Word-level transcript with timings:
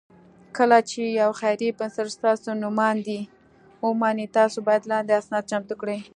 کله 0.57 0.77
چې 0.89 1.01
یو 1.21 1.31
خیري 1.39 1.69
بنسټ 1.79 2.07
ستاسو 2.17 2.49
نوماندۍ 2.63 3.21
ومني، 3.83 4.25
تاسو 4.37 4.57
باید 4.67 4.83
لاندې 4.91 5.13
اسناد 5.21 5.43
چمتو 5.51 5.73
کړئ: 5.81 5.99